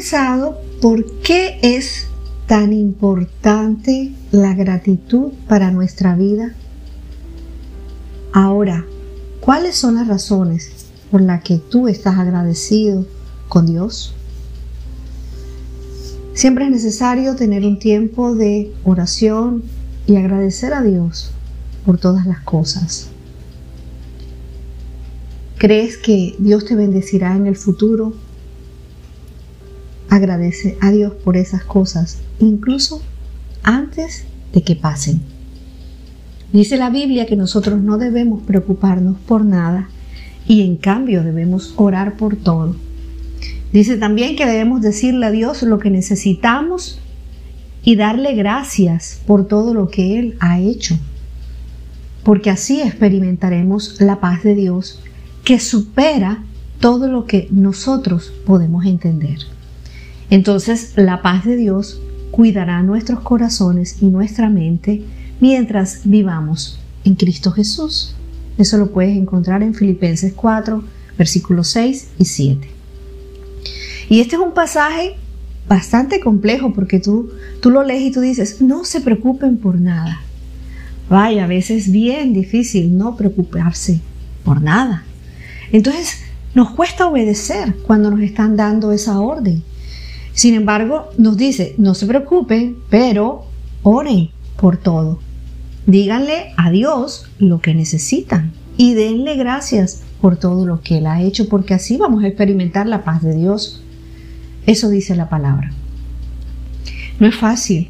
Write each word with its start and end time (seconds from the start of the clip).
pensado 0.00 0.58
por 0.80 1.04
qué 1.20 1.58
es 1.60 2.06
tan 2.46 2.72
importante 2.72 4.14
la 4.30 4.54
gratitud 4.54 5.32
para 5.46 5.70
nuestra 5.70 6.16
vida? 6.16 6.54
Ahora, 8.32 8.86
¿cuáles 9.40 9.76
son 9.76 9.96
las 9.96 10.08
razones 10.08 10.70
por 11.10 11.20
las 11.20 11.42
que 11.42 11.58
tú 11.58 11.86
estás 11.86 12.18
agradecido 12.18 13.04
con 13.50 13.66
Dios? 13.66 14.14
Siempre 16.32 16.64
es 16.64 16.70
necesario 16.70 17.36
tener 17.36 17.66
un 17.66 17.78
tiempo 17.78 18.34
de 18.34 18.72
oración 18.84 19.62
y 20.06 20.16
agradecer 20.16 20.72
a 20.72 20.82
Dios 20.82 21.30
por 21.84 21.98
todas 21.98 22.24
las 22.24 22.40
cosas. 22.40 23.08
¿Crees 25.58 25.98
que 25.98 26.36
Dios 26.38 26.64
te 26.64 26.74
bendecirá 26.74 27.36
en 27.36 27.46
el 27.46 27.56
futuro? 27.56 28.14
Agradece 30.10 30.76
a 30.80 30.90
Dios 30.90 31.14
por 31.24 31.36
esas 31.36 31.64
cosas, 31.64 32.18
incluso 32.40 33.00
antes 33.62 34.24
de 34.52 34.62
que 34.62 34.76
pasen. 34.76 35.20
Dice 36.52 36.76
la 36.76 36.90
Biblia 36.90 37.26
que 37.26 37.36
nosotros 37.36 37.80
no 37.80 37.96
debemos 37.96 38.42
preocuparnos 38.42 39.16
por 39.20 39.44
nada 39.44 39.88
y 40.48 40.62
en 40.62 40.76
cambio 40.76 41.22
debemos 41.22 41.74
orar 41.76 42.16
por 42.16 42.34
todo. 42.34 42.74
Dice 43.72 43.98
también 43.98 44.34
que 44.34 44.46
debemos 44.46 44.82
decirle 44.82 45.26
a 45.26 45.30
Dios 45.30 45.62
lo 45.62 45.78
que 45.78 45.90
necesitamos 45.90 46.98
y 47.84 47.94
darle 47.94 48.34
gracias 48.34 49.20
por 49.26 49.46
todo 49.46 49.74
lo 49.74 49.88
que 49.88 50.18
Él 50.18 50.36
ha 50.40 50.58
hecho, 50.58 50.96
porque 52.24 52.50
así 52.50 52.82
experimentaremos 52.82 54.00
la 54.00 54.18
paz 54.18 54.42
de 54.42 54.56
Dios 54.56 55.00
que 55.44 55.60
supera 55.60 56.42
todo 56.80 57.06
lo 57.08 57.26
que 57.26 57.46
nosotros 57.52 58.32
podemos 58.44 58.86
entender. 58.86 59.38
Entonces 60.30 60.92
la 60.96 61.22
paz 61.22 61.44
de 61.44 61.56
Dios 61.56 62.00
cuidará 62.30 62.82
nuestros 62.82 63.20
corazones 63.20 63.96
y 64.00 64.06
nuestra 64.06 64.48
mente 64.48 65.02
mientras 65.40 66.02
vivamos 66.04 66.80
en 67.04 67.16
Cristo 67.16 67.50
Jesús. 67.50 68.14
Eso 68.56 68.78
lo 68.78 68.92
puedes 68.92 69.16
encontrar 69.16 69.62
en 69.62 69.74
Filipenses 69.74 70.32
4, 70.34 70.84
versículos 71.18 71.68
6 71.68 72.08
y 72.18 72.24
7. 72.24 72.68
Y 74.08 74.20
este 74.20 74.36
es 74.36 74.42
un 74.42 74.52
pasaje 74.52 75.16
bastante 75.68 76.20
complejo 76.20 76.72
porque 76.72 77.00
tú, 77.00 77.30
tú 77.60 77.70
lo 77.70 77.82
lees 77.82 78.02
y 78.02 78.10
tú 78.10 78.20
dices, 78.20 78.60
no 78.60 78.84
se 78.84 79.00
preocupen 79.00 79.56
por 79.56 79.80
nada. 79.80 80.20
Vaya, 81.08 81.44
a 81.44 81.48
veces 81.48 81.86
es 81.86 81.92
bien 81.92 82.32
difícil 82.32 82.96
no 82.96 83.16
preocuparse 83.16 84.00
por 84.44 84.62
nada. 84.62 85.04
Entonces, 85.72 86.18
nos 86.54 86.70
cuesta 86.70 87.06
obedecer 87.06 87.74
cuando 87.86 88.10
nos 88.10 88.20
están 88.20 88.56
dando 88.56 88.92
esa 88.92 89.20
orden. 89.20 89.62
Sin 90.32 90.54
embargo, 90.54 91.10
nos 91.18 91.36
dice, 91.36 91.74
no 91.78 91.94
se 91.94 92.06
preocupen, 92.06 92.76
pero 92.88 93.44
oren 93.82 94.30
por 94.56 94.76
todo. 94.76 95.18
Díganle 95.86 96.52
a 96.56 96.70
Dios 96.70 97.26
lo 97.38 97.60
que 97.60 97.74
necesitan 97.74 98.52
y 98.76 98.94
denle 98.94 99.36
gracias 99.36 100.02
por 100.20 100.36
todo 100.36 100.66
lo 100.66 100.82
que 100.82 100.98
Él 100.98 101.06
ha 101.06 101.22
hecho, 101.22 101.48
porque 101.48 101.74
así 101.74 101.96
vamos 101.96 102.22
a 102.22 102.28
experimentar 102.28 102.86
la 102.86 103.04
paz 103.04 103.22
de 103.22 103.34
Dios. 103.34 103.82
Eso 104.66 104.88
dice 104.88 105.16
la 105.16 105.28
palabra. 105.28 105.72
No 107.18 107.26
es 107.26 107.34
fácil 107.34 107.88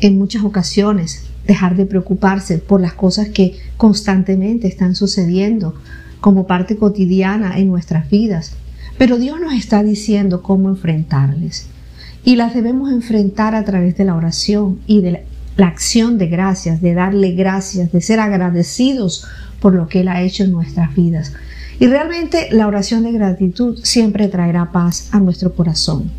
en 0.00 0.18
muchas 0.18 0.44
ocasiones 0.44 1.26
dejar 1.46 1.76
de 1.76 1.86
preocuparse 1.86 2.58
por 2.58 2.80
las 2.80 2.94
cosas 2.94 3.28
que 3.28 3.58
constantemente 3.76 4.68
están 4.68 4.94
sucediendo 4.94 5.74
como 6.20 6.46
parte 6.46 6.76
cotidiana 6.76 7.58
en 7.58 7.68
nuestras 7.68 8.08
vidas, 8.08 8.56
pero 8.98 9.18
Dios 9.18 9.40
nos 9.40 9.54
está 9.54 9.82
diciendo 9.82 10.42
cómo 10.42 10.68
enfrentarles. 10.68 11.68
Y 12.24 12.36
las 12.36 12.54
debemos 12.54 12.90
enfrentar 12.90 13.54
a 13.54 13.64
través 13.64 13.96
de 13.96 14.04
la 14.04 14.14
oración 14.14 14.80
y 14.86 15.00
de 15.00 15.24
la 15.56 15.66
acción 15.66 16.18
de 16.18 16.28
gracias, 16.28 16.80
de 16.80 16.94
darle 16.94 17.32
gracias, 17.32 17.92
de 17.92 18.00
ser 18.00 18.20
agradecidos 18.20 19.26
por 19.60 19.74
lo 19.74 19.88
que 19.88 20.00
Él 20.00 20.08
ha 20.08 20.22
hecho 20.22 20.44
en 20.44 20.52
nuestras 20.52 20.94
vidas. 20.94 21.32
Y 21.78 21.86
realmente 21.86 22.48
la 22.50 22.66
oración 22.66 23.02
de 23.02 23.12
gratitud 23.12 23.78
siempre 23.82 24.28
traerá 24.28 24.72
paz 24.72 25.08
a 25.12 25.20
nuestro 25.20 25.54
corazón. 25.54 26.10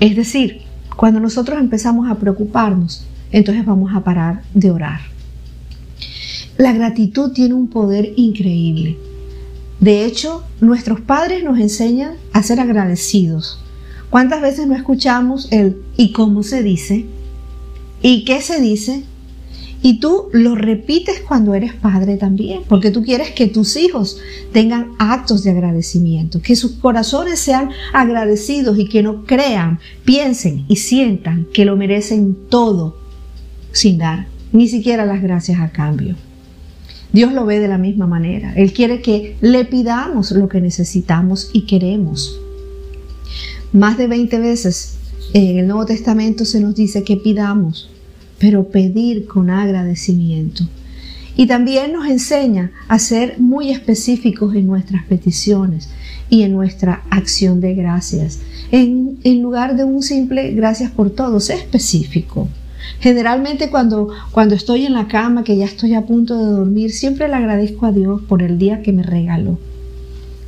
Es 0.00 0.16
decir, 0.16 0.62
cuando 0.96 1.20
nosotros 1.20 1.58
empezamos 1.58 2.10
a 2.10 2.16
preocuparnos, 2.16 3.06
entonces 3.32 3.64
vamos 3.64 3.94
a 3.94 4.02
parar 4.02 4.42
de 4.54 4.70
orar. 4.70 5.00
La 6.56 6.72
gratitud 6.72 7.32
tiene 7.32 7.54
un 7.54 7.68
poder 7.68 8.12
increíble. 8.16 8.96
De 9.84 10.06
hecho, 10.06 10.42
nuestros 10.62 11.02
padres 11.02 11.44
nos 11.44 11.58
enseñan 11.58 12.14
a 12.32 12.42
ser 12.42 12.58
agradecidos. 12.58 13.58
¿Cuántas 14.08 14.40
veces 14.40 14.66
no 14.66 14.74
escuchamos 14.74 15.46
el 15.52 15.76
¿y 15.98 16.12
cómo 16.12 16.42
se 16.42 16.62
dice? 16.62 17.04
¿Y 18.00 18.24
qué 18.24 18.40
se 18.40 18.62
dice? 18.62 19.02
Y 19.82 20.00
tú 20.00 20.30
lo 20.32 20.54
repites 20.54 21.20
cuando 21.20 21.52
eres 21.52 21.74
padre 21.74 22.16
también, 22.16 22.62
porque 22.66 22.90
tú 22.90 23.02
quieres 23.02 23.32
que 23.32 23.46
tus 23.46 23.76
hijos 23.76 24.16
tengan 24.54 24.92
actos 24.98 25.44
de 25.44 25.50
agradecimiento, 25.50 26.40
que 26.40 26.56
sus 26.56 26.72
corazones 26.76 27.38
sean 27.38 27.68
agradecidos 27.92 28.78
y 28.78 28.88
que 28.88 29.02
no 29.02 29.26
crean, 29.26 29.80
piensen 30.06 30.64
y 30.66 30.76
sientan 30.76 31.46
que 31.52 31.66
lo 31.66 31.76
merecen 31.76 32.34
todo 32.48 32.96
sin 33.72 33.98
dar 33.98 34.28
ni 34.50 34.66
siquiera 34.66 35.04
las 35.04 35.20
gracias 35.20 35.60
a 35.60 35.68
cambio. 35.68 36.16
Dios 37.14 37.32
lo 37.32 37.46
ve 37.46 37.60
de 37.60 37.68
la 37.68 37.78
misma 37.78 38.06
manera. 38.06 38.52
Él 38.54 38.74
quiere 38.74 39.00
que 39.00 39.36
le 39.40 39.64
pidamos 39.64 40.32
lo 40.32 40.48
que 40.48 40.60
necesitamos 40.60 41.48
y 41.54 41.62
queremos. 41.62 42.38
Más 43.72 43.96
de 43.96 44.06
20 44.06 44.38
veces 44.38 44.98
en 45.32 45.58
el 45.58 45.66
Nuevo 45.66 45.86
Testamento 45.86 46.44
se 46.44 46.60
nos 46.60 46.74
dice 46.74 47.04
que 47.04 47.16
pidamos 47.16 47.88
pero 48.38 48.68
pedir 48.68 49.26
con 49.26 49.48
agradecimiento. 49.48 50.64
Y 51.36 51.46
también 51.46 51.92
nos 51.92 52.06
enseña 52.06 52.72
a 52.88 52.98
ser 52.98 53.38
muy 53.38 53.70
específicos 53.70 54.54
en 54.54 54.66
nuestras 54.66 55.04
peticiones 55.06 55.88
y 56.30 56.42
en 56.42 56.52
nuestra 56.52 57.02
acción 57.10 57.60
de 57.60 57.74
gracias. 57.74 58.40
En, 58.70 59.18
lugar 59.40 59.76
de 59.76 59.84
un 59.84 60.02
simple 60.02 60.52
gracias 60.52 60.90
por 60.90 61.10
todo, 61.10 61.40
sé 61.40 61.54
específico. 61.54 62.48
Generalmente 63.00 63.70
cuando, 63.70 64.08
cuando 64.30 64.54
estoy 64.54 64.86
en 64.86 64.94
la 64.94 65.08
cama, 65.08 65.44
que 65.44 65.56
ya 65.56 65.64
estoy 65.64 65.94
a 65.94 66.06
punto 66.06 66.38
de 66.38 66.44
dormir, 66.44 66.92
siempre 66.92 67.28
le 67.28 67.34
agradezco 67.34 67.86
a 67.86 67.92
Dios 67.92 68.22
por 68.28 68.42
el 68.42 68.58
día 68.58 68.82
que 68.82 68.92
me 68.92 69.02
regaló. 69.02 69.58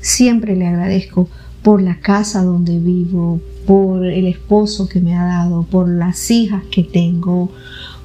Siempre 0.00 0.54
le 0.56 0.66
agradezco 0.66 1.28
por 1.62 1.80
la 1.80 1.98
casa 1.98 2.42
donde 2.42 2.78
vivo, 2.78 3.40
por 3.66 4.04
el 4.04 4.26
esposo 4.26 4.88
que 4.88 5.00
me 5.00 5.16
ha 5.16 5.24
dado, 5.24 5.62
por 5.62 5.88
las 5.88 6.30
hijas 6.30 6.62
que 6.70 6.84
tengo, 6.84 7.50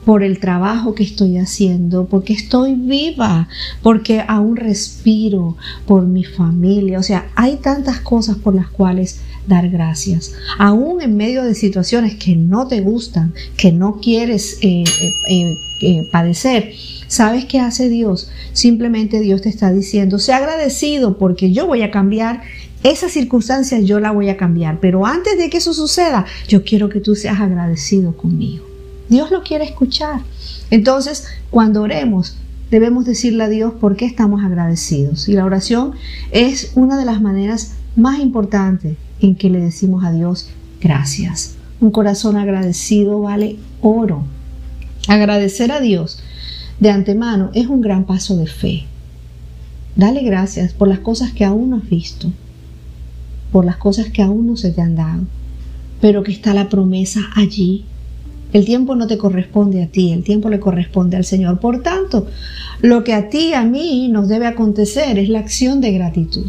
por 0.09 0.23
el 0.23 0.39
trabajo 0.39 0.95
que 0.95 1.03
estoy 1.03 1.37
haciendo, 1.37 2.07
porque 2.07 2.33
estoy 2.33 2.73
viva, 2.73 3.47
porque 3.83 4.23
aún 4.27 4.55
respiro, 4.55 5.55
por 5.85 6.07
mi 6.07 6.23
familia. 6.23 6.97
O 6.97 7.03
sea, 7.03 7.29
hay 7.35 7.57
tantas 7.57 7.99
cosas 7.99 8.35
por 8.37 8.55
las 8.55 8.69
cuales 8.69 9.19
dar 9.45 9.69
gracias. 9.69 10.33
Aún 10.57 11.03
en 11.03 11.15
medio 11.15 11.43
de 11.43 11.53
situaciones 11.53 12.15
que 12.15 12.35
no 12.35 12.67
te 12.67 12.81
gustan, 12.81 13.35
que 13.55 13.71
no 13.71 13.99
quieres 14.01 14.57
eh, 14.63 14.83
eh, 15.29 15.53
eh, 15.83 16.09
padecer, 16.11 16.73
¿sabes 17.07 17.45
qué 17.45 17.59
hace 17.59 17.87
Dios? 17.87 18.31
Simplemente 18.53 19.19
Dios 19.19 19.43
te 19.43 19.49
está 19.49 19.71
diciendo, 19.71 20.17
sé 20.17 20.33
agradecido 20.33 21.19
porque 21.19 21.51
yo 21.51 21.67
voy 21.67 21.83
a 21.83 21.91
cambiar 21.91 22.41
esa 22.81 23.09
circunstancia 23.09 23.79
yo 23.81 23.99
la 23.99 24.09
voy 24.09 24.29
a 24.29 24.37
cambiar, 24.37 24.79
pero 24.79 25.05
antes 25.05 25.37
de 25.37 25.51
que 25.51 25.57
eso 25.57 25.75
suceda, 25.75 26.25
yo 26.47 26.63
quiero 26.63 26.89
que 26.89 26.99
tú 26.99 27.13
seas 27.13 27.39
agradecido 27.39 28.17
conmigo. 28.17 28.68
Dios 29.09 29.31
lo 29.31 29.43
quiere 29.43 29.65
escuchar. 29.65 30.21
Entonces, 30.69 31.25
cuando 31.49 31.81
oremos, 31.81 32.37
debemos 32.69 33.05
decirle 33.05 33.43
a 33.43 33.49
Dios 33.49 33.73
por 33.73 33.95
qué 33.95 34.05
estamos 34.05 34.43
agradecidos. 34.43 35.27
Y 35.27 35.33
la 35.33 35.45
oración 35.45 35.93
es 36.31 36.73
una 36.75 36.97
de 36.97 37.05
las 37.05 37.21
maneras 37.21 37.73
más 37.95 38.19
importantes 38.19 38.97
en 39.19 39.35
que 39.35 39.49
le 39.49 39.59
decimos 39.59 40.03
a 40.03 40.11
Dios 40.11 40.49
gracias. 40.79 41.55
Un 41.81 41.91
corazón 41.91 42.37
agradecido 42.37 43.21
vale 43.21 43.57
oro. 43.81 44.23
Agradecer 45.07 45.71
a 45.71 45.79
Dios 45.79 46.21
de 46.79 46.91
antemano 46.91 47.49
es 47.53 47.67
un 47.67 47.81
gran 47.81 48.05
paso 48.05 48.37
de 48.37 48.47
fe. 48.47 48.85
Dale 49.95 50.21
gracias 50.21 50.73
por 50.73 50.87
las 50.87 50.99
cosas 50.99 51.33
que 51.33 51.43
aún 51.43 51.71
no 51.71 51.77
has 51.77 51.89
visto, 51.89 52.31
por 53.51 53.65
las 53.65 53.77
cosas 53.77 54.09
que 54.11 54.21
aún 54.21 54.47
no 54.47 54.55
se 54.55 54.71
te 54.71 54.81
han 54.81 54.95
dado, 54.95 55.23
pero 55.99 56.23
que 56.23 56.31
está 56.31 56.53
la 56.53 56.69
promesa 56.69 57.21
allí 57.35 57.85
el 58.51 58.65
tiempo 58.65 58.95
no 58.95 59.07
te 59.07 59.17
corresponde 59.17 59.83
a 59.83 59.87
ti, 59.87 60.11
el 60.11 60.23
tiempo 60.23 60.49
le 60.49 60.59
corresponde 60.59 61.17
al 61.17 61.25
Señor. 61.25 61.59
Por 61.59 61.83
tanto, 61.83 62.27
lo 62.81 63.03
que 63.03 63.13
a 63.13 63.29
ti 63.29 63.53
a 63.53 63.63
mí 63.63 64.07
nos 64.09 64.27
debe 64.27 64.47
acontecer 64.47 65.19
es 65.19 65.29
la 65.29 65.39
acción 65.39 65.81
de 65.81 65.91
gratitud. 65.91 66.47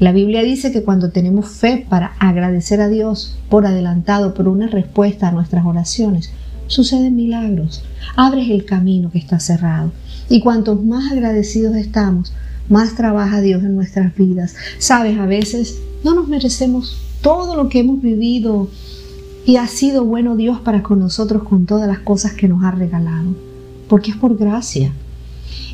La 0.00 0.12
Biblia 0.12 0.42
dice 0.42 0.72
que 0.72 0.82
cuando 0.82 1.10
tenemos 1.10 1.48
fe 1.48 1.84
para 1.88 2.14
agradecer 2.18 2.80
a 2.80 2.88
Dios 2.88 3.36
por 3.50 3.66
adelantado 3.66 4.32
por 4.32 4.48
una 4.48 4.66
respuesta 4.66 5.28
a 5.28 5.32
nuestras 5.32 5.66
oraciones, 5.66 6.32
suceden 6.68 7.16
milagros. 7.16 7.84
Abres 8.16 8.48
el 8.48 8.64
camino 8.64 9.10
que 9.10 9.18
está 9.18 9.38
cerrado. 9.40 9.92
Y 10.30 10.40
cuantos 10.40 10.82
más 10.82 11.12
agradecidos 11.12 11.76
estamos, 11.76 12.32
más 12.70 12.94
trabaja 12.94 13.40
Dios 13.40 13.62
en 13.62 13.74
nuestras 13.74 14.16
vidas. 14.16 14.54
Sabes, 14.78 15.18
a 15.18 15.26
veces 15.26 15.82
no 16.02 16.14
nos 16.14 16.28
merecemos 16.28 16.96
todo 17.20 17.54
lo 17.54 17.68
que 17.68 17.80
hemos 17.80 18.00
vivido 18.00 18.70
y 19.50 19.56
ha 19.56 19.66
sido 19.66 20.04
bueno 20.04 20.36
Dios 20.36 20.60
para 20.60 20.84
con 20.84 21.00
nosotros 21.00 21.42
con 21.42 21.66
todas 21.66 21.88
las 21.88 21.98
cosas 21.98 22.34
que 22.34 22.46
nos 22.46 22.62
ha 22.62 22.70
regalado, 22.70 23.34
porque 23.88 24.12
es 24.12 24.16
por 24.16 24.36
gracia. 24.36 24.92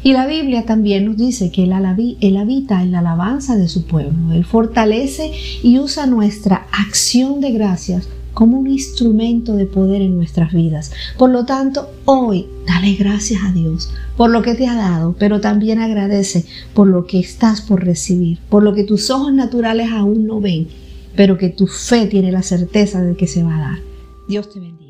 Y 0.02 0.14
la 0.14 0.26
Biblia 0.26 0.64
también 0.64 1.04
nos 1.04 1.18
dice 1.18 1.50
que 1.50 1.64
él, 1.64 1.74
habita 1.74 2.82
en 2.82 2.92
la 2.92 3.00
alabanza 3.00 3.54
de 3.54 3.68
su 3.68 3.84
pueblo, 3.84 4.32
Él 4.32 4.46
fortalece 4.46 5.30
y 5.62 5.78
usa 5.78 6.06
nuestra 6.06 6.66
acción 6.72 7.42
de 7.42 7.52
gracias 7.52 8.08
como 8.32 8.58
un 8.58 8.66
instrumento 8.66 9.56
de 9.56 9.66
poder 9.66 10.00
en 10.00 10.16
nuestras 10.16 10.54
vidas. 10.54 10.90
Por 11.18 11.28
lo 11.28 11.44
tanto, 11.44 11.90
hoy 12.06 12.46
dale 12.66 12.94
gracias 12.94 13.42
a 13.44 13.52
Dios 13.52 13.90
por 14.16 14.30
lo 14.30 14.40
que 14.40 14.54
te 14.54 14.66
ha 14.66 14.74
dado, 14.74 15.14
pero 15.18 15.42
también 15.42 15.80
agradece 15.80 16.46
por 16.72 16.86
lo 16.86 17.04
que 17.04 17.18
estás 17.18 17.60
por 17.60 17.84
recibir, 17.84 18.38
por 18.48 18.62
lo 18.62 18.72
que 18.72 18.84
tus 18.84 19.10
ojos 19.10 19.34
naturales 19.34 19.90
aún 19.92 20.26
no 20.26 20.40
ven, 20.40 20.66
pero 21.16 21.38
que 21.38 21.48
tu 21.48 21.66
fe 21.66 22.06
tiene 22.06 22.30
la 22.30 22.42
certeza 22.42 23.02
de 23.02 23.16
que 23.16 23.26
se 23.26 23.42
va 23.42 23.56
a 23.56 23.60
dar. 23.60 23.78
Dios 24.28 24.50
te 24.52 24.60
bendiga. 24.60 24.85